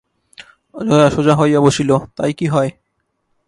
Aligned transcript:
জয়া 0.75 1.09
সোজা 1.09 1.33
হইয়া 1.35 1.59
বসিল, 1.59 1.91
তাই 2.17 2.31
কি 2.33 2.45
হয়? 2.45 2.69